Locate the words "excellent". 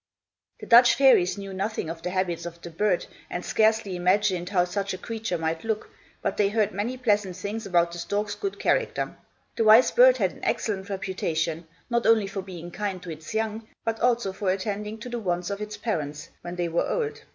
10.43-10.89